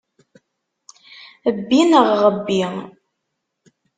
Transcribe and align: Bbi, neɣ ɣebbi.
Bbi, 1.57 1.81
neɣ 1.89 2.07
ɣebbi. 2.21 2.61